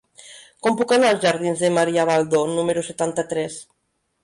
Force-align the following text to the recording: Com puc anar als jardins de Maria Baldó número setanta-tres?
Com 0.67 0.79
puc 0.79 0.93
anar 0.97 1.11
als 1.15 1.21
jardins 1.25 1.61
de 1.67 1.69
Maria 1.77 2.07
Baldó 2.11 2.43
número 2.57 2.85
setanta-tres? 2.91 3.63